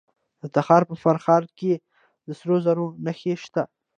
[0.41, 1.73] د تخار په فرخار کې
[2.27, 3.63] د سرو زرو نښې شته.